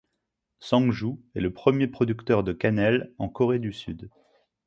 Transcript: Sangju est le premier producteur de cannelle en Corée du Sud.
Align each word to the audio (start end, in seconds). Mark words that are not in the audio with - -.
Sangju 0.59 1.19
est 1.35 1.41
le 1.41 1.53
premier 1.53 1.85
producteur 1.87 2.43
de 2.43 2.53
cannelle 2.53 3.13
en 3.19 3.29
Corée 3.29 3.59
du 3.59 3.71
Sud. 3.71 4.09